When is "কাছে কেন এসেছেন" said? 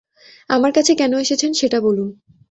0.71-1.51